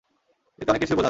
[0.59, 0.99] এতেই অনেক কিছু বোঝা যায়।